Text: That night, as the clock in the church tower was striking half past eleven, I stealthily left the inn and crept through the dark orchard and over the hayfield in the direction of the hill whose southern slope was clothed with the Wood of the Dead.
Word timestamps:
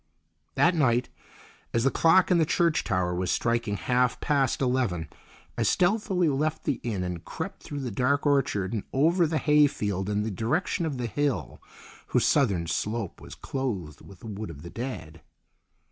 That 0.55 0.73
night, 0.73 1.09
as 1.75 1.83
the 1.83 1.91
clock 1.91 2.31
in 2.31 2.39
the 2.39 2.43
church 2.47 2.83
tower 2.83 3.13
was 3.13 3.29
striking 3.29 3.77
half 3.77 4.19
past 4.19 4.59
eleven, 4.59 5.07
I 5.59 5.61
stealthily 5.61 6.27
left 6.27 6.63
the 6.63 6.79
inn 6.81 7.03
and 7.03 7.23
crept 7.23 7.61
through 7.61 7.81
the 7.81 7.91
dark 7.91 8.25
orchard 8.25 8.73
and 8.73 8.81
over 8.93 9.27
the 9.27 9.37
hayfield 9.37 10.09
in 10.09 10.23
the 10.23 10.31
direction 10.31 10.87
of 10.87 10.97
the 10.97 11.05
hill 11.05 11.61
whose 12.07 12.25
southern 12.25 12.65
slope 12.65 13.21
was 13.21 13.35
clothed 13.35 14.01
with 14.01 14.21
the 14.21 14.25
Wood 14.27 14.49
of 14.49 14.63
the 14.63 14.71
Dead. 14.71 15.21